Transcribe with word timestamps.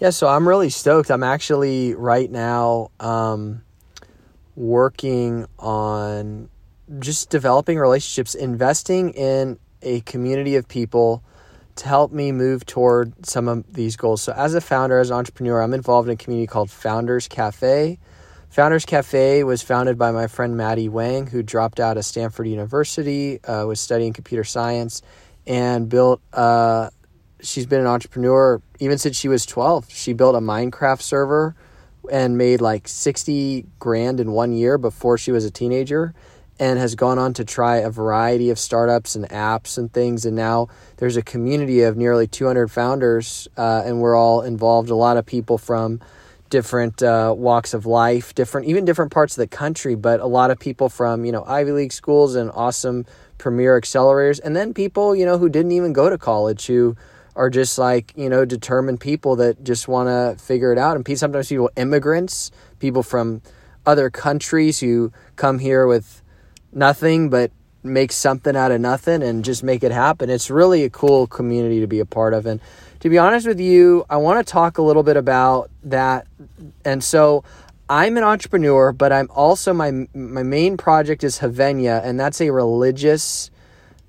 Yeah, 0.00 0.08
so 0.08 0.28
I'm 0.28 0.48
really 0.48 0.70
stoked. 0.70 1.10
I'm 1.10 1.22
actually 1.22 1.94
right 1.94 2.30
now 2.30 2.90
um, 3.00 3.60
working 4.56 5.46
on 5.58 6.48
just 7.00 7.28
developing 7.28 7.78
relationships, 7.78 8.34
investing 8.34 9.10
in 9.10 9.58
a 9.82 10.00
community 10.00 10.56
of 10.56 10.66
people 10.66 11.22
to 11.76 11.86
help 11.86 12.12
me 12.12 12.32
move 12.32 12.64
toward 12.64 13.26
some 13.26 13.46
of 13.46 13.74
these 13.74 13.96
goals. 13.96 14.22
So, 14.22 14.32
as 14.32 14.54
a 14.54 14.62
founder, 14.62 14.98
as 14.98 15.10
an 15.10 15.16
entrepreneur, 15.18 15.60
I'm 15.60 15.74
involved 15.74 16.08
in 16.08 16.14
a 16.14 16.16
community 16.16 16.46
called 16.46 16.70
Founders 16.70 17.28
Cafe. 17.28 17.98
Founders 18.48 18.86
Cafe 18.86 19.44
was 19.44 19.60
founded 19.60 19.98
by 19.98 20.12
my 20.12 20.28
friend 20.28 20.56
Maddie 20.56 20.88
Wang, 20.88 21.26
who 21.26 21.42
dropped 21.42 21.78
out 21.78 21.98
of 21.98 22.06
Stanford 22.06 22.48
University, 22.48 23.44
uh, 23.44 23.66
was 23.66 23.82
studying 23.82 24.14
computer 24.14 24.44
science, 24.44 25.02
and 25.46 25.90
built. 25.90 26.22
Uh, 26.32 26.88
she's 27.42 27.66
been 27.66 27.80
an 27.80 27.86
entrepreneur 27.86 28.60
even 28.78 28.98
since 28.98 29.16
she 29.16 29.28
was 29.28 29.46
12. 29.46 29.90
She 29.90 30.12
built 30.12 30.34
a 30.34 30.40
Minecraft 30.40 31.02
server 31.02 31.54
and 32.10 32.38
made 32.38 32.60
like 32.60 32.88
60 32.88 33.66
grand 33.78 34.20
in 34.20 34.32
one 34.32 34.52
year 34.52 34.78
before 34.78 35.18
she 35.18 35.32
was 35.32 35.44
a 35.44 35.50
teenager 35.50 36.14
and 36.58 36.78
has 36.78 36.94
gone 36.94 37.18
on 37.18 37.32
to 37.32 37.44
try 37.44 37.78
a 37.78 37.90
variety 37.90 38.50
of 38.50 38.58
startups 38.58 39.16
and 39.16 39.28
apps 39.30 39.78
and 39.78 39.92
things. 39.92 40.26
And 40.26 40.36
now 40.36 40.68
there's 40.98 41.16
a 41.16 41.22
community 41.22 41.82
of 41.82 41.96
nearly 41.96 42.26
200 42.26 42.70
founders, 42.70 43.48
uh, 43.56 43.82
and 43.84 44.00
we're 44.00 44.16
all 44.16 44.42
involved. 44.42 44.90
A 44.90 44.94
lot 44.94 45.16
of 45.16 45.24
people 45.24 45.56
from 45.56 46.00
different 46.50 47.02
uh, 47.02 47.32
walks 47.36 47.72
of 47.72 47.86
life, 47.86 48.34
different 48.34 48.66
even 48.66 48.84
different 48.84 49.10
parts 49.10 49.38
of 49.38 49.40
the 49.40 49.46
country, 49.46 49.94
but 49.94 50.20
a 50.20 50.26
lot 50.26 50.50
of 50.50 50.58
people 50.58 50.90
from 50.90 51.24
you 51.24 51.32
know 51.32 51.44
Ivy 51.46 51.72
League 51.72 51.92
schools 51.92 52.34
and 52.34 52.50
awesome 52.52 53.06
premier 53.38 53.80
accelerators, 53.80 54.38
and 54.44 54.54
then 54.54 54.74
people 54.74 55.16
you 55.16 55.24
know 55.24 55.38
who 55.38 55.48
didn't 55.48 55.72
even 55.72 55.94
go 55.94 56.10
to 56.10 56.18
college 56.18 56.66
who 56.66 56.94
are 57.40 57.48
just 57.48 57.78
like 57.78 58.12
you 58.16 58.28
know 58.28 58.44
determined 58.44 59.00
people 59.00 59.34
that 59.36 59.64
just 59.64 59.88
want 59.88 60.08
to 60.08 60.42
figure 60.44 60.72
it 60.72 60.78
out. 60.78 60.94
And 60.94 61.18
sometimes 61.18 61.48
people 61.48 61.70
immigrants, 61.74 62.50
people 62.78 63.02
from 63.02 63.40
other 63.86 64.10
countries 64.10 64.78
who 64.78 65.10
come 65.36 65.58
here 65.58 65.86
with 65.86 66.22
nothing 66.70 67.30
but 67.30 67.50
make 67.82 68.12
something 68.12 68.54
out 68.54 68.70
of 68.70 68.78
nothing 68.78 69.22
and 69.22 69.42
just 69.42 69.62
make 69.62 69.82
it 69.82 69.90
happen. 69.90 70.28
It's 70.28 70.50
really 70.50 70.84
a 70.84 70.90
cool 70.90 71.26
community 71.26 71.80
to 71.80 71.86
be 71.86 71.98
a 71.98 72.04
part 72.04 72.34
of. 72.34 72.44
And 72.44 72.60
to 73.00 73.08
be 73.08 73.16
honest 73.16 73.46
with 73.46 73.58
you, 73.58 74.04
I 74.10 74.18
want 74.18 74.46
to 74.46 74.52
talk 74.52 74.76
a 74.76 74.82
little 74.82 75.02
bit 75.02 75.16
about 75.16 75.70
that. 75.84 76.26
And 76.84 77.02
so 77.02 77.42
I'm 77.88 78.18
an 78.18 78.22
entrepreneur, 78.22 78.92
but 78.92 79.12
I'm 79.12 79.30
also 79.30 79.72
my 79.72 79.90
my 80.12 80.42
main 80.42 80.76
project 80.76 81.24
is 81.24 81.38
Havenia, 81.38 82.04
and 82.04 82.20
that's 82.20 82.40
a 82.42 82.50
religious 82.50 83.50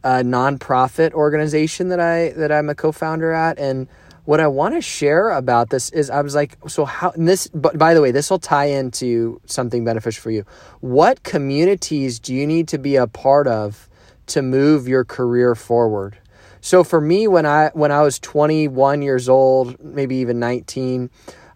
uh, 0.03 0.21
nonprofit 0.23 1.13
organization 1.13 1.89
that 1.89 1.99
I 1.99 2.29
that 2.37 2.51
I'm 2.51 2.69
a 2.69 2.75
co-founder 2.75 3.31
at. 3.31 3.59
And 3.59 3.87
what 4.25 4.39
I 4.39 4.47
want 4.47 4.75
to 4.75 4.81
share 4.81 5.29
about 5.31 5.69
this 5.69 5.89
is 5.89 6.09
I 6.09 6.21
was 6.21 6.35
like, 6.35 6.57
so 6.67 6.85
how 6.85 7.11
and 7.11 7.27
this, 7.27 7.47
but 7.47 7.77
by 7.77 7.93
the 7.93 8.01
way, 8.01 8.11
this 8.11 8.29
will 8.29 8.39
tie 8.39 8.65
into 8.65 9.41
something 9.45 9.83
beneficial 9.83 10.21
for 10.21 10.31
you. 10.31 10.45
What 10.79 11.23
communities 11.23 12.19
do 12.19 12.33
you 12.33 12.45
need 12.45 12.67
to 12.69 12.77
be 12.77 12.95
a 12.95 13.07
part 13.07 13.47
of 13.47 13.89
to 14.27 14.41
move 14.41 14.87
your 14.87 15.03
career 15.03 15.55
forward? 15.55 16.17
So 16.61 16.83
for 16.83 17.01
me, 17.01 17.27
when 17.27 17.45
I 17.45 17.71
when 17.73 17.91
I 17.91 18.01
was 18.01 18.19
21 18.19 19.01
years 19.01 19.27
old, 19.27 19.83
maybe 19.83 20.17
even 20.17 20.39
19, 20.39 21.09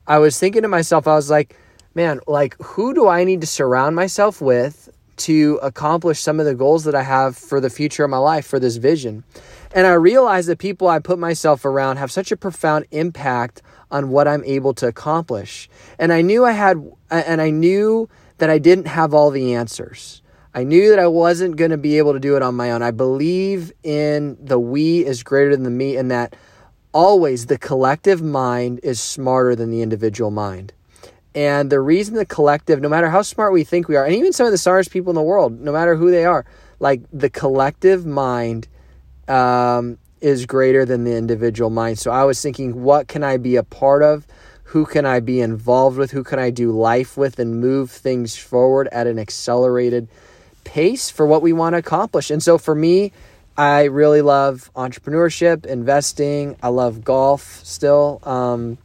I 0.07 0.17
was 0.17 0.39
thinking 0.39 0.63
to 0.63 0.67
myself, 0.67 1.07
I 1.07 1.13
was 1.15 1.29
like, 1.29 1.55
man, 1.93 2.19
like 2.25 2.55
who 2.61 2.93
do 2.93 3.07
I 3.07 3.23
need 3.23 3.41
to 3.41 3.47
surround 3.47 3.95
myself 3.95 4.41
with 4.41 4.89
to 5.17 5.59
accomplish 5.61 6.19
some 6.19 6.39
of 6.39 6.45
the 6.45 6.55
goals 6.55 6.83
that 6.83 6.95
I 6.95 7.03
have 7.03 7.37
for 7.37 7.59
the 7.59 7.69
future 7.69 8.03
of 8.03 8.09
my 8.09 8.17
life, 8.17 8.45
for 8.45 8.59
this 8.59 8.77
vision? 8.77 9.23
And 9.73 9.85
I 9.85 9.93
realize 9.93 10.45
that 10.47 10.59
people 10.59 10.87
I 10.87 10.99
put 10.99 11.19
myself 11.19 11.65
around 11.65 11.97
have 11.97 12.11
such 12.11 12.31
a 12.31 12.37
profound 12.37 12.85
impact 12.91 13.61
on 13.91 14.09
what 14.09 14.27
I'm 14.27 14.43
able 14.45 14.73
to 14.75 14.87
accomplish. 14.87 15.69
And 15.99 16.13
I 16.13 16.21
knew 16.21 16.45
I 16.45 16.51
had, 16.51 16.77
and 17.09 17.41
I 17.41 17.49
knew 17.49 18.09
that 18.37 18.49
I 18.49 18.57
didn't 18.57 18.87
have 18.87 19.13
all 19.13 19.31
the 19.31 19.53
answers. 19.53 20.21
I 20.53 20.63
knew 20.63 20.89
that 20.89 20.99
I 20.99 21.07
wasn't 21.07 21.57
going 21.57 21.71
to 21.71 21.77
be 21.77 21.97
able 21.97 22.13
to 22.13 22.19
do 22.19 22.37
it 22.37 22.41
on 22.41 22.55
my 22.55 22.71
own. 22.71 22.81
I 22.81 22.91
believe 22.91 23.73
in 23.83 24.37
the 24.39 24.57
we 24.57 25.05
is 25.05 25.21
greater 25.21 25.51
than 25.51 25.63
the 25.63 25.69
me, 25.69 25.97
and 25.97 26.09
that 26.11 26.35
always 26.93 27.47
the 27.47 27.57
collective 27.57 28.21
mind 28.21 28.79
is 28.81 29.01
smarter 29.01 29.53
than 29.53 29.69
the 29.69 29.81
individual 29.81 30.31
mind. 30.31 30.71
And 31.35 31.69
the 31.69 31.81
reason 31.81 32.15
the 32.15 32.25
collective, 32.25 32.79
no 32.79 32.87
matter 32.87 33.09
how 33.09 33.21
smart 33.21 33.51
we 33.51 33.65
think 33.65 33.89
we 33.89 33.97
are, 33.97 34.05
and 34.05 34.15
even 34.15 34.31
some 34.31 34.45
of 34.45 34.53
the 34.53 34.57
smartest 34.57 34.89
people 34.89 35.11
in 35.11 35.15
the 35.15 35.21
world, 35.21 35.59
no 35.59 35.73
matter 35.73 35.95
who 35.95 36.09
they 36.09 36.23
are, 36.23 36.45
like 36.79 37.01
the 37.11 37.29
collective 37.29 38.05
mind 38.05 38.69
um, 39.27 39.97
is 40.21 40.45
greater 40.45 40.85
than 40.85 41.03
the 41.03 41.15
individual 41.15 41.69
mind. 41.69 41.99
So 41.99 42.09
I 42.09 42.23
was 42.23 42.41
thinking, 42.41 42.83
what 42.83 43.09
can 43.09 43.21
I 43.21 43.35
be 43.35 43.57
a 43.57 43.63
part 43.63 44.01
of? 44.01 44.25
Who 44.69 44.85
can 44.85 45.05
I 45.05 45.19
be 45.19 45.41
involved 45.41 45.97
with? 45.97 46.11
Who 46.11 46.23
can 46.23 46.39
I 46.39 46.51
do 46.51 46.71
life 46.71 47.17
with 47.17 47.37
and 47.37 47.59
move 47.59 47.91
things 47.91 48.37
forward 48.37 48.87
at 48.93 49.05
an 49.05 49.19
accelerated 49.19 50.07
pace 50.63 51.09
for 51.09 51.27
what 51.27 51.41
we 51.41 51.51
want 51.51 51.73
to 51.73 51.79
accomplish? 51.79 52.31
And 52.31 52.41
so 52.41 52.57
for 52.57 52.73
me, 52.73 53.11
I 53.57 53.83
really 53.83 54.21
love 54.21 54.71
entrepreneurship, 54.75 55.65
investing. 55.65 56.55
I 56.63 56.69
love 56.69 57.03
golf 57.03 57.61
still. 57.63 58.19
Um, 58.23 58.77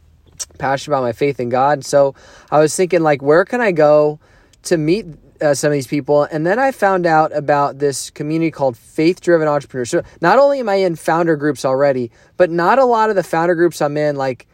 passionate 0.45 0.95
about 0.95 1.03
my 1.03 1.13
faith 1.13 1.39
in 1.39 1.49
God. 1.49 1.85
So 1.85 2.15
I 2.49 2.59
was 2.59 2.75
thinking, 2.75 3.01
like, 3.01 3.21
where 3.21 3.45
can 3.45 3.61
I 3.61 3.71
go 3.71 4.19
to 4.63 4.77
meet 4.77 5.05
uh, 5.41 5.53
some 5.53 5.69
of 5.69 5.73
these 5.73 5.87
people. 5.87 6.23
And 6.23 6.45
then 6.45 6.59
I 6.59 6.71
found 6.71 7.05
out 7.05 7.35
about 7.35 7.79
this 7.79 8.09
community 8.09 8.51
called 8.51 8.77
Faith 8.77 9.21
Driven 9.21 9.47
Entrepreneurs. 9.47 9.89
So 9.89 10.03
not 10.21 10.37
only 10.37 10.59
am 10.59 10.69
I 10.69 10.75
in 10.75 10.95
founder 10.95 11.35
groups 11.35 11.65
already, 11.65 12.11
but 12.37 12.51
not 12.51 12.79
a 12.79 12.85
lot 12.85 13.09
of 13.09 13.15
the 13.15 13.23
founder 13.23 13.55
groups 13.55 13.81
I'm 13.81 13.97
in, 13.97 14.15
like 14.15 14.47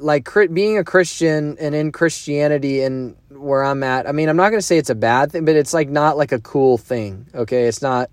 like 0.00 0.28
being 0.52 0.78
a 0.78 0.84
Christian 0.84 1.56
and 1.58 1.74
in 1.74 1.92
Christianity 1.92 2.82
and 2.82 3.16
where 3.30 3.64
I'm 3.64 3.82
at. 3.82 4.06
I 4.06 4.12
mean, 4.12 4.28
I'm 4.28 4.36
not 4.36 4.50
going 4.50 4.58
to 4.58 4.66
say 4.66 4.78
it's 4.78 4.90
a 4.90 4.94
bad 4.94 5.32
thing, 5.32 5.44
but 5.44 5.56
it's 5.56 5.72
like 5.72 5.88
not 5.88 6.16
like 6.16 6.30
a 6.30 6.40
cool 6.40 6.78
thing. 6.78 7.26
Okay, 7.34 7.64
it's 7.64 7.82
not 7.82 8.10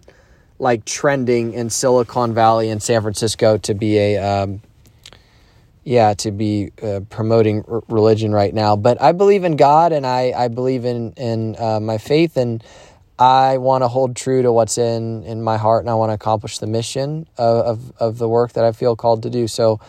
like 0.57 0.85
trending 0.85 1.53
in 1.53 1.69
Silicon 1.69 2.33
Valley 2.33 2.69
and 2.69 2.81
San 2.81 3.01
Francisco 3.01 3.57
to 3.57 3.73
be 3.73 3.97
a 3.97 4.17
um, 4.17 4.61
yeah, 5.85 6.15
to 6.15 6.31
be 6.31 6.71
uh, 6.81 7.01
promoting 7.11 7.63
r- 7.67 7.83
religion 7.87 8.33
right 8.33 8.53
now. 8.53 8.75
But 8.75 8.99
I 8.99 9.11
believe 9.11 9.43
in 9.43 9.55
God 9.55 9.93
and 9.93 10.05
I, 10.05 10.33
I 10.35 10.47
believe 10.47 10.83
in, 10.83 11.13
in 11.13 11.55
uh, 11.59 11.79
my 11.79 11.99
faith 11.99 12.37
and 12.37 12.63
I 13.19 13.59
want 13.59 13.83
to 13.83 13.87
hold 13.87 14.15
true 14.15 14.41
to 14.41 14.51
what's 14.51 14.79
in, 14.79 15.23
in 15.23 15.43
my 15.43 15.57
heart 15.57 15.83
and 15.83 15.89
I 15.89 15.93
want 15.93 16.09
to 16.09 16.15
accomplish 16.15 16.57
the 16.57 16.65
mission 16.65 17.27
of, 17.37 17.65
of, 17.65 17.91
of, 17.99 18.17
the 18.17 18.27
work 18.27 18.53
that 18.53 18.65
I 18.65 18.71
feel 18.71 18.95
called 18.95 19.23
to 19.23 19.29
do. 19.29 19.47
So 19.47 19.79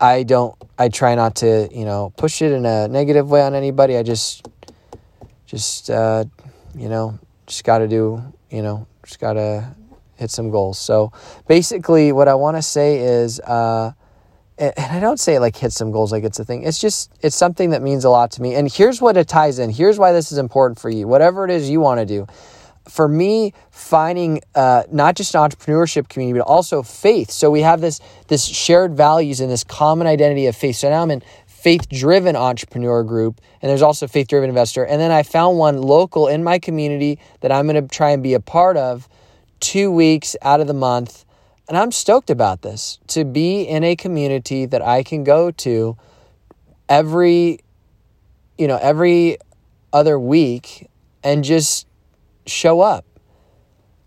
I 0.00 0.24
don't, 0.24 0.54
I 0.78 0.88
try 0.88 1.14
not 1.14 1.36
to, 1.36 1.68
you 1.72 1.84
know, 1.84 2.12
push 2.16 2.42
it 2.42 2.50
in 2.50 2.66
a 2.66 2.88
negative 2.88 3.30
way 3.30 3.40
on 3.40 3.54
anybody. 3.54 3.96
I 3.96 4.02
just, 4.02 4.48
just, 5.46 5.90
uh, 5.90 6.24
you 6.74 6.88
know, 6.88 7.20
just 7.46 7.62
got 7.62 7.78
to 7.78 7.88
do, 7.88 8.20
you 8.50 8.62
know, 8.62 8.88
just 9.04 9.20
got 9.20 9.34
to 9.34 9.74
hit 10.16 10.32
some 10.32 10.50
goals. 10.50 10.76
So 10.76 11.12
basically 11.46 12.10
what 12.10 12.26
I 12.26 12.34
want 12.34 12.56
to 12.56 12.62
say 12.62 12.98
is, 12.98 13.38
uh, 13.40 13.92
and 14.58 14.72
I 14.78 15.00
don't 15.00 15.20
say 15.20 15.34
it 15.34 15.40
like 15.40 15.56
hit 15.56 15.72
some 15.72 15.90
goals 15.90 16.12
like 16.12 16.24
it's 16.24 16.38
a 16.38 16.44
thing. 16.44 16.62
It's 16.62 16.78
just 16.78 17.12
it's 17.20 17.36
something 17.36 17.70
that 17.70 17.82
means 17.82 18.04
a 18.04 18.10
lot 18.10 18.30
to 18.32 18.42
me. 18.42 18.54
And 18.54 18.70
here's 18.72 19.00
what 19.00 19.16
it 19.16 19.28
ties 19.28 19.58
in. 19.58 19.70
Here's 19.70 19.98
why 19.98 20.12
this 20.12 20.32
is 20.32 20.38
important 20.38 20.78
for 20.78 20.88
you. 20.88 21.06
Whatever 21.06 21.44
it 21.44 21.50
is 21.50 21.68
you 21.68 21.80
want 21.80 22.00
to 22.00 22.06
do. 22.06 22.26
For 22.88 23.08
me, 23.08 23.52
finding 23.70 24.40
uh, 24.54 24.84
not 24.92 25.16
just 25.16 25.34
an 25.34 25.40
entrepreneurship 25.40 26.08
community, 26.08 26.38
but 26.38 26.46
also 26.46 26.82
faith. 26.82 27.30
So 27.30 27.50
we 27.50 27.62
have 27.62 27.80
this 27.80 28.00
this 28.28 28.44
shared 28.44 28.96
values 28.96 29.40
and 29.40 29.50
this 29.50 29.64
common 29.64 30.06
identity 30.06 30.46
of 30.46 30.56
faith. 30.56 30.76
So 30.76 30.88
now 30.88 31.02
I'm 31.02 31.10
in 31.10 31.22
faith 31.46 31.88
driven 31.88 32.36
entrepreneur 32.36 33.02
group, 33.02 33.40
and 33.60 33.68
there's 33.68 33.82
also 33.82 34.06
faith 34.06 34.28
driven 34.28 34.48
investor. 34.48 34.86
And 34.86 35.00
then 35.00 35.10
I 35.10 35.24
found 35.24 35.58
one 35.58 35.82
local 35.82 36.28
in 36.28 36.44
my 36.44 36.60
community 36.60 37.18
that 37.40 37.50
I'm 37.50 37.66
going 37.66 37.82
to 37.82 37.94
try 37.94 38.10
and 38.10 38.22
be 38.22 38.34
a 38.34 38.40
part 38.40 38.76
of 38.76 39.08
two 39.60 39.90
weeks 39.90 40.36
out 40.42 40.60
of 40.60 40.68
the 40.68 40.74
month 40.74 41.25
and 41.68 41.76
I'm 41.76 41.90
stoked 41.90 42.30
about 42.30 42.62
this 42.62 42.98
to 43.08 43.24
be 43.24 43.62
in 43.62 43.82
a 43.82 43.96
community 43.96 44.66
that 44.66 44.82
I 44.82 45.02
can 45.02 45.24
go 45.24 45.50
to 45.50 45.96
every, 46.88 47.60
you 48.56 48.68
know, 48.68 48.78
every 48.80 49.38
other 49.92 50.18
week 50.18 50.88
and 51.24 51.42
just 51.42 51.86
show 52.46 52.80
up. 52.80 53.04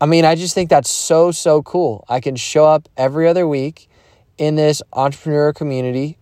I 0.01 0.05
mean, 0.05 0.23
I 0.23 0.35
just 0.35 0.55
think 0.55 0.69
that's 0.69 0.89
so, 0.89 1.31
so 1.31 1.61
cool. 1.61 2.05
I 2.07 2.21
can 2.21 2.37
show 2.37 2.65
up 2.65 2.87
every 2.95 3.27
other 3.27 3.45
week 3.45 3.89
in 4.37 4.55
this 4.55 4.81
entrepreneur 4.93 5.51
community. 5.51 6.17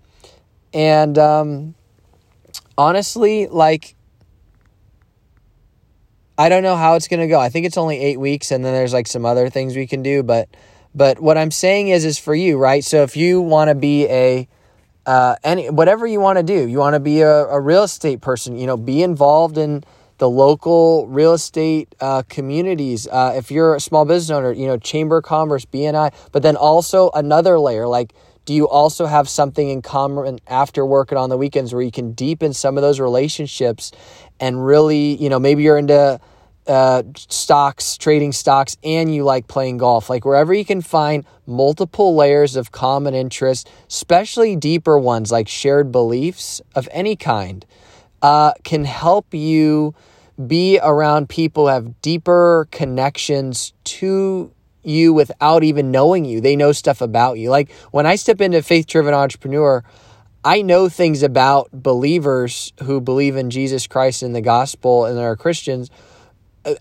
And 0.73 1.17
um, 1.19 1.75
honestly, 2.75 3.45
like, 3.45 3.95
I 6.39 6.49
don't 6.49 6.63
know 6.63 6.75
how 6.75 6.95
it's 6.95 7.07
going 7.07 7.19
to 7.19 7.27
go. 7.27 7.39
I 7.39 7.49
think 7.49 7.67
it's 7.67 7.77
only 7.77 7.99
eight 7.99 8.19
weeks, 8.19 8.51
and 8.51 8.65
then 8.65 8.73
there's 8.73 8.93
like 8.93 9.07
some 9.07 9.25
other 9.25 9.49
things 9.49 9.75
we 9.75 9.87
can 9.87 10.03
do, 10.03 10.23
but 10.23 10.49
but 10.97 11.19
what 11.19 11.37
I'm 11.37 11.51
saying 11.51 11.89
is, 11.89 12.03
is 12.03 12.17
for 12.17 12.33
you, 12.33 12.57
right? 12.57 12.83
So 12.83 13.03
if 13.03 13.15
you 13.15 13.39
want 13.39 13.69
to 13.69 13.75
be 13.75 14.05
a 14.07 14.47
uh, 15.05 15.35
any 15.43 15.69
whatever 15.69 16.05
you 16.05 16.19
want 16.19 16.37
to 16.37 16.43
do, 16.43 16.67
you 16.67 16.79
want 16.79 16.95
to 16.95 16.99
be 16.99 17.21
a, 17.21 17.45
a, 17.45 17.61
real 17.61 17.83
estate 17.83 18.19
person, 18.19 18.57
you 18.57 18.67
know, 18.67 18.75
be 18.75 19.01
involved 19.01 19.57
in 19.57 19.83
the 20.17 20.29
local 20.29 21.07
real 21.07 21.33
estate 21.33 21.95
uh, 22.01 22.23
communities. 22.27 23.07
Uh, 23.07 23.33
if 23.37 23.49
you're 23.49 23.75
a 23.75 23.79
small 23.79 24.03
business 24.03 24.35
owner, 24.35 24.51
you 24.51 24.67
know, 24.67 24.75
Chamber 24.77 25.19
of 25.19 25.23
Commerce, 25.23 25.63
BNI, 25.65 26.13
but 26.33 26.43
then 26.43 26.57
also 26.57 27.09
another 27.13 27.57
layer 27.57 27.87
like 27.87 28.13
do 28.43 28.53
you 28.53 28.67
also 28.67 29.05
have 29.07 29.27
something 29.27 29.69
in 29.69 29.81
common 29.81 30.39
after 30.47 30.85
work 30.85 31.11
and 31.11 31.19
on 31.19 31.29
the 31.29 31.37
weekends 31.37 31.73
where 31.73 31.83
you 31.83 31.91
can 31.91 32.13
deepen 32.13 32.53
some 32.53 32.77
of 32.77 32.81
those 32.81 32.97
relationships 32.97 33.91
and 34.39 34.65
really, 34.65 35.21
you 35.21 35.27
know, 35.27 35.37
maybe 35.37 35.63
you're 35.63 35.77
into 35.77 36.17
uh, 36.67 37.03
stocks, 37.15 37.97
trading 37.97 38.31
stocks, 38.31 38.77
and 38.83 39.13
you 39.13 39.23
like 39.23 39.47
playing 39.47 39.77
golf. 39.77 40.09
Like 40.09 40.25
wherever 40.25 40.53
you 40.53 40.65
can 40.65 40.81
find 40.81 41.25
multiple 41.45 42.15
layers 42.15 42.55
of 42.55 42.71
common 42.71 43.13
interest, 43.13 43.69
especially 43.87 44.55
deeper 44.55 44.97
ones 44.97 45.31
like 45.31 45.47
shared 45.47 45.91
beliefs 45.91 46.61
of 46.75 46.87
any 46.91 47.15
kind, 47.15 47.65
uh, 48.21 48.53
can 48.63 48.85
help 48.85 49.33
you 49.33 49.95
be 50.45 50.79
around 50.81 51.29
people 51.29 51.67
have 51.67 51.99
deeper 52.01 52.67
connections 52.71 53.73
to 53.83 54.51
you 54.83 55.13
without 55.13 55.63
even 55.63 55.91
knowing 55.91 56.25
you. 56.25 56.39
They 56.39 56.55
know 56.55 56.71
stuff 56.71 57.01
about 57.01 57.39
you. 57.39 57.49
Like 57.49 57.71
when 57.91 58.05
I 58.05 58.15
step 58.15 58.39
into 58.39 58.61
faith 58.61 58.87
driven 58.87 59.13
entrepreneur, 59.13 59.83
I 60.43 60.61
know 60.61 60.87
things 60.87 61.23
about 61.23 61.69
believers 61.73 62.71
who 62.83 63.01
believe 63.01 63.35
in 63.35 63.49
Jesus 63.49 63.87
Christ 63.87 64.23
and 64.23 64.35
the 64.35 64.41
gospel 64.41 65.05
and 65.05 65.19
are 65.19 65.35
Christians. 65.35 65.89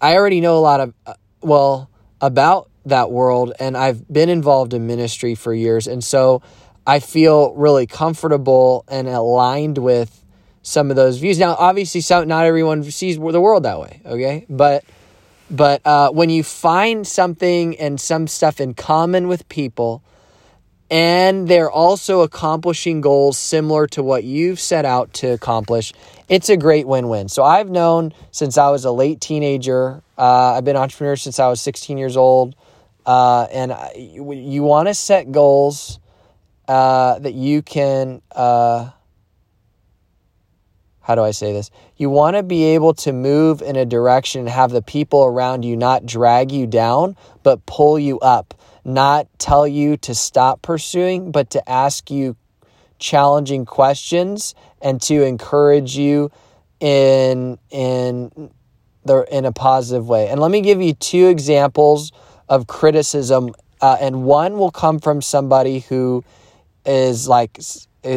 I 0.00 0.16
already 0.16 0.40
know 0.40 0.56
a 0.56 0.60
lot 0.60 0.80
of, 0.80 0.94
uh, 1.06 1.14
well, 1.40 1.90
about 2.20 2.70
that 2.86 3.10
world, 3.10 3.52
and 3.58 3.76
I've 3.76 4.06
been 4.12 4.28
involved 4.28 4.74
in 4.74 4.86
ministry 4.86 5.34
for 5.34 5.52
years. 5.52 5.86
And 5.86 6.02
so 6.02 6.42
I 6.86 7.00
feel 7.00 7.54
really 7.54 7.86
comfortable 7.86 8.84
and 8.88 9.08
aligned 9.08 9.78
with 9.78 10.24
some 10.62 10.90
of 10.90 10.96
those 10.96 11.18
views. 11.18 11.38
Now, 11.38 11.56
obviously, 11.58 12.00
some, 12.00 12.26
not 12.28 12.44
everyone 12.46 12.82
sees 12.84 13.16
the 13.16 13.40
world 13.40 13.64
that 13.64 13.80
way, 13.80 14.00
okay? 14.04 14.46
But 14.48 14.84
but 15.48 15.80
uh, 15.86 16.10
when 16.10 16.28
you 16.28 16.42
find 16.42 17.06
something 17.06 17.76
and 17.78 18.00
some 18.00 18.26
stuff 18.26 18.60
in 18.60 18.74
common 18.74 19.28
with 19.28 19.48
people, 19.48 20.02
and 20.90 21.48
they're 21.48 21.70
also 21.70 22.20
accomplishing 22.20 23.00
goals 23.00 23.36
similar 23.36 23.86
to 23.88 24.02
what 24.02 24.24
you've 24.24 24.60
set 24.60 24.84
out 24.84 25.12
to 25.14 25.28
accomplish, 25.28 25.92
it's 26.28 26.48
a 26.48 26.56
great 26.56 26.86
win 26.86 27.08
win. 27.08 27.28
So 27.28 27.42
I've 27.42 27.70
known 27.70 28.12
since 28.30 28.56
I 28.56 28.70
was 28.70 28.84
a 28.84 28.92
late 28.92 29.20
teenager. 29.20 30.02
Uh, 30.16 30.54
I've 30.54 30.64
been 30.64 30.76
entrepreneur 30.76 31.16
since 31.16 31.38
I 31.38 31.48
was 31.48 31.60
16 31.60 31.98
years 31.98 32.16
old. 32.16 32.54
Uh, 33.04 33.46
and 33.52 33.74
you, 33.96 34.32
you 34.32 34.62
want 34.62 34.88
to 34.88 34.94
set 34.94 35.30
goals 35.30 36.00
uh, 36.66 37.18
that 37.20 37.34
you 37.34 37.62
can 37.62 38.20
uh, 38.32 38.90
how 41.06 41.14
do 41.14 41.22
I 41.22 41.30
say 41.30 41.52
this? 41.52 41.70
You 41.96 42.10
want 42.10 42.34
to 42.34 42.42
be 42.42 42.64
able 42.64 42.92
to 42.94 43.12
move 43.12 43.62
in 43.62 43.76
a 43.76 43.84
direction 43.84 44.40
and 44.40 44.48
have 44.48 44.72
the 44.72 44.82
people 44.82 45.24
around 45.24 45.64
you 45.64 45.76
not 45.76 46.04
drag 46.04 46.50
you 46.50 46.66
down, 46.66 47.14
but 47.44 47.64
pull 47.64 47.96
you 47.96 48.18
up, 48.18 48.54
not 48.84 49.28
tell 49.38 49.68
you 49.68 49.96
to 49.98 50.16
stop 50.16 50.62
pursuing, 50.62 51.30
but 51.30 51.50
to 51.50 51.70
ask 51.70 52.10
you 52.10 52.34
challenging 52.98 53.64
questions 53.64 54.56
and 54.82 55.00
to 55.02 55.22
encourage 55.22 55.96
you 55.96 56.32
in 56.80 57.56
in 57.70 58.50
the 59.04 59.24
in 59.30 59.44
a 59.44 59.52
positive 59.52 60.08
way. 60.08 60.28
And 60.28 60.40
let 60.40 60.50
me 60.50 60.60
give 60.60 60.82
you 60.82 60.92
two 60.92 61.28
examples 61.28 62.10
of 62.48 62.66
criticism 62.66 63.54
uh, 63.80 63.96
and 64.00 64.24
one 64.24 64.58
will 64.58 64.72
come 64.72 64.98
from 64.98 65.22
somebody 65.22 65.78
who 65.78 66.24
is 66.84 67.28
like 67.28 67.60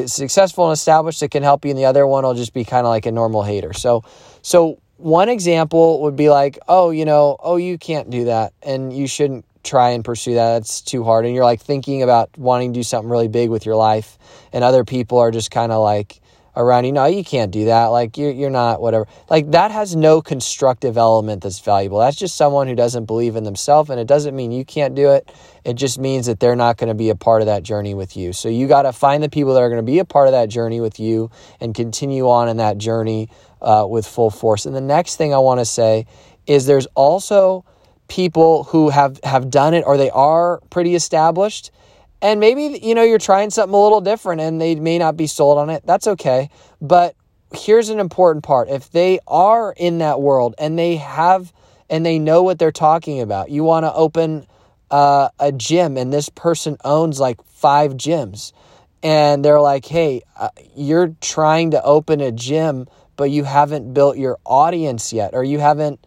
successful 0.07 0.65
and 0.65 0.74
established 0.74 1.19
that 1.19 1.31
can 1.31 1.44
help 1.44 1.65
you, 1.65 1.71
and 1.71 1.80
the 1.80 1.86
other 1.86 2.06
one 2.06 2.24
will 2.24 2.33
just 2.33 2.53
be 2.53 2.63
kind 2.63 2.86
of 2.86 2.89
like 2.89 3.06
a 3.06 3.12
normal 3.12 3.44
hater. 3.44 3.74
So, 3.74 4.03
so 4.41 4.80
one 4.97 5.30
example 5.30 6.01
would 6.01 6.15
be 6.15 6.30
like, 6.30 6.59
oh, 6.68 6.89
you 6.89 7.06
know, 7.06 7.38
oh, 7.39 7.57
you 7.57 7.77
can't 7.77 8.09
do 8.09 8.25
that, 8.25 8.53
and 8.62 8.91
you 8.91 9.07
shouldn't 9.07 9.45
try 9.63 9.89
and 9.89 10.06
pursue 10.06 10.36
that. 10.36 10.62
It's 10.62 10.81
too 10.81 11.03
hard, 11.03 11.25
and 11.25 11.33
you're 11.36 11.44
like 11.44 11.62
thinking 11.62 12.03
about 12.03 12.30
wanting 12.38 12.74
to 12.74 12.80
do 12.80 12.83
something 12.83 13.09
really 13.09 13.27
big 13.27 13.50
with 13.50 13.65
your 13.65 13.75
life, 13.75 14.18
and 14.53 14.63
other 14.63 14.83
people 14.83 15.19
are 15.19 15.31
just 15.31 15.51
kind 15.51 15.71
of 15.71 15.81
like, 15.83 16.19
around 16.56 16.86
you. 16.86 16.92
No, 16.92 17.06
you 17.06 17.24
can't 17.24 17.51
do 17.51 17.66
that. 17.66 17.86
Like 17.86 18.18
you're 18.18 18.31
you're 18.31 18.50
not 18.50 18.81
whatever. 18.81 19.07
Like 19.30 19.51
that 19.51 19.72
has 19.72 19.96
no 19.96 20.22
constructive 20.22 20.98
element 20.98 21.44
that's 21.44 21.60
valuable. 21.60 22.00
That's 22.00 22.18
just 22.18 22.36
someone 22.36 22.68
who 22.68 22.75
doesn't 22.75 23.06
believe 23.06 23.36
in 23.36 23.44
themselves, 23.44 23.90
and 23.90 24.00
it 24.00 24.07
doesn't 24.07 24.36
mean 24.36 24.51
you 24.51 24.66
can't 24.66 24.96
do 24.96 25.10
it. 25.10 25.31
It 25.63 25.74
just 25.74 26.00
means 26.00 26.25
that 26.28 26.40
they're 26.40 26.56
not 26.56 26.78
going 26.78 26.88
to 26.88 26.94
be 26.94 27.10
a 27.10 27.16
part 27.16 27.42
of 27.42 27.48
that 27.48 27.63
journey 27.63 27.94
with 27.94 28.16
you. 28.16 28.34
So 28.34 28.50
you 28.50 28.68
got 28.68 28.84
to 28.84 28.94
find 28.94 29.22
the 29.22 29.30
people 29.30 29.54
that 29.54 29.62
are 29.62 29.69
going 29.69 29.86
to 29.86 29.92
be 29.92 30.00
a 30.00 30.06
part 30.06 30.28
of 30.28 30.31
that 30.34 30.50
journey 30.50 30.80
with 30.80 31.00
you 31.00 31.31
and 31.60 31.75
continue 31.75 32.30
on 32.30 32.50
in 32.50 32.57
that 32.57 32.78
journey 32.78 33.30
uh, 33.62 33.86
with 33.90 34.07
full 34.07 34.30
force. 34.30 34.66
And 34.66 34.75
the 34.75 34.81
next 34.81 35.18
thing 35.18 35.34
I 35.34 35.40
want 35.40 35.60
to 35.60 35.66
say 35.66 36.06
is 36.48 36.66
there's 36.66 36.88
also 36.96 37.66
people 38.07 38.63
who 38.66 38.90
have 38.90 39.19
have 39.24 39.50
done 39.50 39.74
it 39.74 39.84
or 39.86 39.96
they 39.96 40.10
are 40.10 40.60
pretty 40.69 40.96
established 40.96 41.72
and 42.21 42.39
maybe, 42.39 42.80
you 42.81 42.95
know, 42.95 43.04
you're 43.04 43.18
trying 43.18 43.50
something 43.50 43.74
a 43.74 43.81
little 43.81 44.01
different 44.01 44.42
and 44.42 44.60
they 44.60 44.75
may 44.75 44.98
not 44.98 45.16
be 45.16 45.27
sold 45.27 45.57
on 45.57 45.69
it. 45.69 45.83
That's 45.86 46.07
okay. 46.07 46.50
But 46.81 47.16
here's 47.54 47.89
an 47.89 48.00
important 48.00 48.44
part. 48.44 48.69
If 48.69 48.92
they 48.92 49.19
are 49.27 49.74
in 49.77 50.00
that 50.00 50.21
world 50.21 50.56
and 50.57 50.77
they 50.77 50.98
have 50.98 51.54
and 51.89 52.06
they 52.06 52.19
know 52.19 52.44
what 52.44 52.60
they're 52.60 52.71
talking 52.71 53.21
about, 53.21 53.50
you 53.50 53.63
want 53.63 53.86
to 53.86 53.94
open 53.94 54.45
uh, 54.92 55.30
a 55.39 55.51
gym 55.51 55.98
and 55.98 56.12
this 56.12 56.30
person 56.30 56.77
owns 56.83 57.19
like 57.19 57.42
five 57.44 57.94
gyms 57.94 58.54
and 59.01 59.44
they're 59.45 59.62
like, 59.62 59.86
hey, 59.86 60.22
uh, 60.36 60.50
you're 60.75 61.15
trying 61.22 61.72
to 61.72 61.81
open 61.83 62.19
a 62.19 62.31
gym, 62.31 62.88
but 63.15 63.31
you 63.31 63.45
haven't 63.45 63.94
built 63.94 64.18
your 64.18 64.38
audience 64.45 65.13
yet 65.13 65.33
or 65.33 65.44
you 65.44 65.60
haven't 65.60 66.06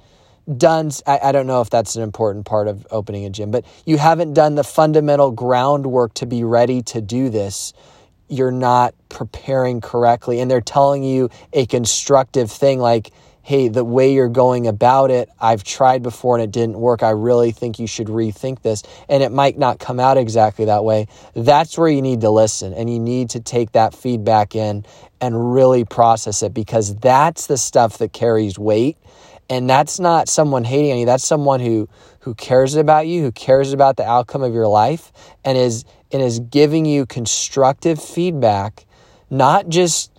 done 0.58 0.90
I, 1.06 1.18
I, 1.24 1.32
don't 1.32 1.46
know 1.46 1.60
if 1.60 1.70
that's 1.70 1.96
an 1.96 2.02
important 2.02 2.46
part 2.46 2.68
of 2.68 2.86
opening 2.90 3.24
a 3.24 3.30
gym 3.30 3.50
but 3.50 3.64
you 3.84 3.98
haven't 3.98 4.34
done 4.34 4.54
the 4.54 4.64
fundamental 4.64 5.30
groundwork 5.30 6.14
to 6.14 6.26
be 6.26 6.44
ready 6.44 6.82
to 6.82 7.00
do 7.00 7.28
this. 7.28 7.72
You're 8.28 8.50
not 8.50 8.94
preparing 9.08 9.80
correctly 9.80 10.40
and 10.40 10.50
they're 10.50 10.60
telling 10.60 11.02
you 11.02 11.30
a 11.52 11.66
constructive 11.66 12.50
thing 12.50 12.78
like 12.78 13.10
hey 13.42 13.68
the 13.68 13.84
way 13.84 14.12
you're 14.12 14.28
going 14.28 14.68
about 14.68 15.10
it 15.10 15.28
i've 15.40 15.64
tried 15.64 16.00
before 16.00 16.36
and 16.36 16.44
it 16.44 16.50
didn't 16.50 16.78
work. 16.78 17.02
I 17.02 17.10
really 17.10 17.50
think 17.50 17.78
you 17.78 17.86
should 17.86 18.06
rethink 18.06 18.62
this 18.62 18.82
and 19.08 19.22
it 19.22 19.32
might 19.32 19.58
not 19.58 19.78
come 19.78 19.98
out 19.98 20.16
exactly 20.16 20.64
that 20.66 20.84
way. 20.84 21.08
That's 21.34 21.76
where 21.76 21.88
you 21.88 22.02
need 22.02 22.20
to 22.22 22.30
listen 22.30 22.72
and 22.72 22.88
you 22.88 23.00
need 23.00 23.30
to 23.30 23.40
take 23.40 23.72
that 23.72 23.94
feedback 23.94 24.54
in 24.54 24.84
and 25.20 25.54
really 25.54 25.84
process 25.84 26.42
it 26.42 26.54
because 26.54 26.96
that's 26.96 27.46
the 27.46 27.56
stuff 27.56 27.98
that 27.98 28.12
carries 28.12 28.58
weight 28.58 28.96
and 29.48 29.68
that's 29.68 30.00
not 30.00 30.28
someone 30.28 30.64
hating 30.64 30.92
on 30.92 30.98
you. 30.98 31.06
That's 31.06 31.24
someone 31.24 31.60
who 31.60 31.88
who 32.20 32.34
cares 32.34 32.76
about 32.76 33.06
you 33.06 33.22
who 33.22 33.32
cares 33.32 33.72
about 33.72 33.96
the 33.96 34.04
outcome 34.04 34.42
of 34.42 34.54
your 34.54 34.68
life 34.68 35.12
and 35.44 35.58
is 35.58 35.84
and 36.12 36.22
is 36.22 36.38
giving 36.40 36.84
you 36.86 37.04
constructive 37.04 38.02
feedback 38.02 38.86
not 39.28 39.68
just 39.68 40.12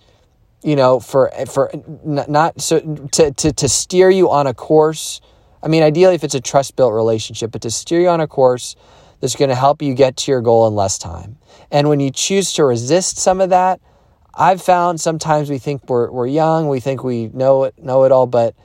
you 0.61 0.75
know 0.75 0.99
for 0.99 1.31
for 1.49 1.71
not 2.03 2.59
so 2.59 2.79
to 3.13 3.31
to, 3.31 3.53
to 3.53 3.69
steer 3.69 4.09
you 4.09 4.29
on 4.29 4.47
a 4.47 4.53
course. 4.53 5.21
I 5.61 5.67
mean 5.67 5.83
ideally 5.83 6.15
if 6.15 6.23
it's 6.23 6.35
a 6.35 6.41
trust 6.41 6.75
built 6.75 6.93
relationship 6.93 7.51
but 7.51 7.61
to 7.61 7.71
steer 7.71 8.01
you 8.01 8.09
on 8.09 8.19
a 8.19 8.27
course 8.27 8.75
that's 9.21 9.35
going 9.35 9.49
to 9.49 9.55
help 9.55 9.81
you 9.81 9.93
get 9.93 10.17
to 10.17 10.31
your 10.31 10.41
goal 10.41 10.67
in 10.67 10.75
less 10.75 10.97
time. 10.97 11.37
And 11.71 11.87
when 11.87 12.01
you 12.01 12.11
choose 12.11 12.51
to 12.53 12.65
resist 12.65 13.17
some 13.17 13.39
of 13.39 13.49
that 13.51 13.79
i've 14.35 14.61
found 14.61 14.99
sometimes 14.99 15.49
we 15.49 15.59
think 15.59 15.87
we're, 15.87 16.09
we're 16.09 16.25
young 16.25 16.67
we 16.67 16.79
think 16.79 17.03
we 17.03 17.27
know 17.27 17.65
it 17.65 17.75
know 17.77 18.03
it 18.03 18.11
all 18.11 18.25
but 18.25 18.55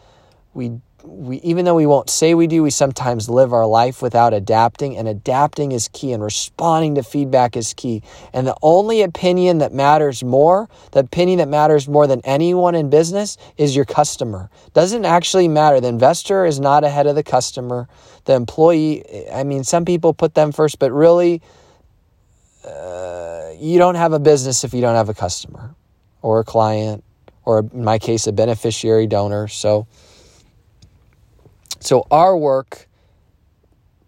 we 0.58 0.80
we 1.04 1.36
even 1.38 1.64
though 1.64 1.76
we 1.76 1.86
won't 1.86 2.10
say 2.10 2.34
we 2.34 2.48
do, 2.48 2.62
we 2.62 2.70
sometimes 2.70 3.30
live 3.30 3.52
our 3.52 3.66
life 3.66 4.02
without 4.02 4.34
adapting, 4.34 4.96
and 4.96 5.06
adapting 5.06 5.72
is 5.72 5.88
key, 5.88 6.12
and 6.12 6.22
responding 6.22 6.96
to 6.96 7.02
feedback 7.02 7.56
is 7.56 7.72
key. 7.72 8.02
And 8.32 8.46
the 8.46 8.56
only 8.60 9.02
opinion 9.02 9.58
that 9.58 9.72
matters 9.72 10.24
more, 10.24 10.68
the 10.90 11.00
opinion 11.00 11.38
that 11.38 11.48
matters 11.48 11.88
more 11.88 12.06
than 12.06 12.20
anyone 12.24 12.74
in 12.74 12.90
business, 12.90 13.38
is 13.56 13.76
your 13.76 13.84
customer. 13.84 14.50
Doesn't 14.74 15.04
actually 15.04 15.48
matter. 15.48 15.80
The 15.80 15.88
investor 15.88 16.44
is 16.44 16.58
not 16.58 16.82
ahead 16.82 17.06
of 17.06 17.14
the 17.14 17.22
customer. 17.22 17.88
The 18.24 18.34
employee, 18.34 19.04
I 19.32 19.44
mean, 19.44 19.64
some 19.64 19.84
people 19.84 20.12
put 20.12 20.34
them 20.34 20.50
first, 20.52 20.78
but 20.80 20.90
really, 20.92 21.40
uh, 22.66 23.52
you 23.56 23.78
don't 23.78 23.94
have 23.94 24.12
a 24.12 24.18
business 24.18 24.64
if 24.64 24.74
you 24.74 24.80
don't 24.80 24.96
have 24.96 25.08
a 25.08 25.14
customer 25.14 25.74
or 26.20 26.40
a 26.40 26.44
client, 26.44 27.04
or 27.44 27.60
in 27.60 27.84
my 27.84 27.98
case, 27.98 28.26
a 28.26 28.32
beneficiary 28.32 29.06
donor. 29.06 29.46
So 29.46 29.86
so 31.80 32.06
our 32.10 32.36
work 32.36 32.88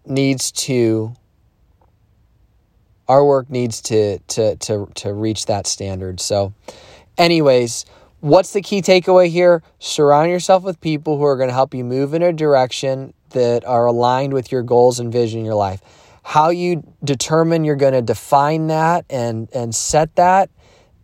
needs 0.05 0.51
to 0.51 1.13
our 3.07 3.25
work 3.25 3.49
needs 3.49 3.81
to 3.81 4.19
to 4.19 4.55
to 4.57 4.87
to 4.95 5.13
reach 5.13 5.45
that 5.47 5.67
standard. 5.67 6.19
So 6.19 6.53
anyways, 7.17 7.85
what's 8.21 8.53
the 8.53 8.61
key 8.61 8.81
takeaway 8.81 9.29
here? 9.29 9.63
Surround 9.79 10.29
yourself 10.29 10.63
with 10.63 10.79
people 10.79 11.17
who 11.17 11.25
are 11.25 11.35
going 11.35 11.49
to 11.49 11.53
help 11.53 11.73
you 11.73 11.83
move 11.83 12.13
in 12.13 12.21
a 12.21 12.31
direction 12.31 13.13
that 13.31 13.65
are 13.65 13.85
aligned 13.85 14.33
with 14.33 14.51
your 14.51 14.63
goals 14.63 14.99
and 14.99 15.11
vision 15.11 15.39
in 15.39 15.45
your 15.45 15.55
life. 15.55 15.81
How 16.23 16.49
you 16.49 16.83
determine 17.03 17.63
you're 17.63 17.75
going 17.75 17.93
to 17.93 18.01
define 18.01 18.67
that 18.67 19.05
and 19.09 19.49
and 19.53 19.75
set 19.75 20.15
that 20.15 20.49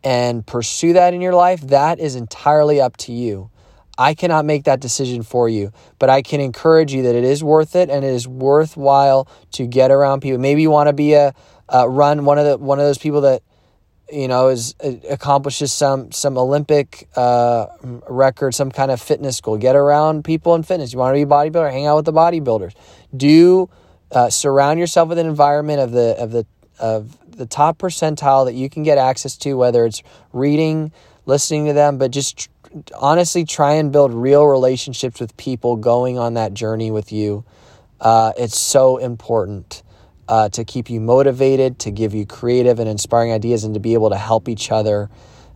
and 0.03 0.45
pursue 0.45 0.93
that 0.93 1.13
in 1.13 1.21
your 1.21 1.33
life, 1.33 1.61
that 1.61 1.99
is 1.99 2.15
entirely 2.15 2.79
up 2.79 2.95
to 2.97 3.11
you. 3.11 3.49
I 3.97 4.13
cannot 4.13 4.45
make 4.45 4.65
that 4.65 4.79
decision 4.79 5.23
for 5.23 5.49
you, 5.49 5.71
but 5.99 6.09
I 6.09 6.21
can 6.21 6.39
encourage 6.39 6.93
you 6.93 7.03
that 7.03 7.15
it 7.15 7.23
is 7.23 7.43
worth 7.43 7.75
it 7.75 7.89
and 7.89 8.05
it 8.05 8.13
is 8.13 8.27
worthwhile 8.27 9.27
to 9.53 9.65
get 9.65 9.91
around 9.91 10.21
people. 10.21 10.37
Maybe 10.39 10.61
you 10.61 10.69
want 10.69 10.87
to 10.87 10.93
be 10.93 11.13
a, 11.13 11.33
uh, 11.73 11.87
run 11.89 12.25
one 12.25 12.37
of 12.37 12.45
the 12.45 12.57
one 12.57 12.79
of 12.79 12.85
those 12.85 12.97
people 12.97 13.21
that 13.21 13.41
you 14.11 14.27
know 14.27 14.47
is 14.47 14.75
uh, 14.83 14.91
accomplishes 15.09 15.73
some 15.73 16.11
some 16.11 16.37
Olympic 16.37 17.09
uh, 17.15 17.67
record, 18.07 18.53
some 18.53 18.71
kind 18.71 18.91
of 18.91 19.01
fitness 19.01 19.41
goal. 19.41 19.57
Get 19.57 19.75
around 19.75 20.23
people 20.23 20.55
in 20.55 20.63
fitness. 20.63 20.93
You 20.93 20.99
want 20.99 21.13
to 21.13 21.17
be 21.17 21.23
a 21.23 21.25
bodybuilder? 21.25 21.71
Hang 21.71 21.87
out 21.87 21.97
with 21.97 22.05
the 22.05 22.13
bodybuilders. 22.13 22.73
Do 23.15 23.69
uh, 24.11 24.29
surround 24.29 24.79
yourself 24.79 25.09
with 25.09 25.17
an 25.17 25.27
environment 25.27 25.81
of 25.81 25.91
the 25.91 26.15
of 26.17 26.31
the 26.31 26.45
of 26.79 27.17
the 27.37 27.45
top 27.45 27.77
percentile 27.77 28.45
that 28.45 28.53
you 28.53 28.69
can 28.69 28.83
get 28.83 28.97
access 28.97 29.37
to, 29.37 29.53
whether 29.53 29.85
it's 29.85 30.01
reading, 30.33 30.91
listening 31.25 31.65
to 31.65 31.73
them, 31.73 31.97
but 31.97 32.11
just 32.11 32.49
honestly 32.95 33.45
try 33.45 33.73
and 33.73 33.91
build 33.91 34.13
real 34.13 34.45
relationships 34.45 35.19
with 35.19 35.35
people 35.37 35.75
going 35.75 36.17
on 36.17 36.35
that 36.35 36.53
journey 36.53 36.91
with 36.91 37.11
you. 37.11 37.45
Uh, 37.99 38.33
it's 38.37 38.59
so 38.59 38.97
important 38.97 39.83
uh, 40.27 40.49
to 40.49 40.63
keep 40.63 40.89
you 40.89 40.99
motivated, 40.99 41.79
to 41.79 41.91
give 41.91 42.13
you 42.13 42.25
creative 42.25 42.79
and 42.79 42.89
inspiring 42.89 43.31
ideas, 43.31 43.63
and 43.63 43.73
to 43.73 43.79
be 43.79 43.93
able 43.93 44.09
to 44.09 44.17
help 44.17 44.49
each 44.49 44.71
other, 44.71 45.09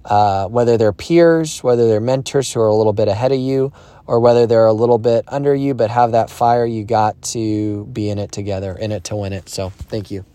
uh, 0.06 0.48
whether 0.48 0.78
they're 0.78 0.94
peers, 0.94 1.62
whether 1.64 1.88
they're 1.88 2.02
mentors 2.02 2.52
who 2.52 2.62
are 2.62 2.68
a 2.68 2.76
little 2.76 2.94
bit 2.94 3.08
ahead 3.08 3.32
of 3.32 3.40
you, 3.40 3.72
or 4.08 4.20
whether 4.20 4.48
they're 4.48 4.66
a 4.66 4.74
little 4.74 4.98
bit 4.98 5.26
under 5.28 5.54
you, 5.54 5.74
but 5.74 5.90
have 5.92 6.14
that 6.14 6.30
fire. 6.30 6.66
You 6.66 6.84
got 6.84 7.22
to 7.24 7.86
be 7.86 8.10
in 8.10 8.18
it 8.18 8.32
together, 8.32 8.74
in 8.74 8.92
it 8.92 9.04
to 9.06 9.16
win 9.16 9.34
it. 9.34 9.50
So, 9.50 9.70
thank 9.70 10.10
you. 10.10 10.26